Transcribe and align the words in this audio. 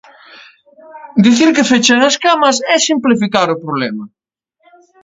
Dicir 1.25 1.49
que 1.55 1.69
fechan 1.71 1.99
as 2.09 2.15
camas 2.25 2.57
é 2.73 2.75
simplificar 2.89 3.47
o 3.55 3.61
problema. 3.63 4.05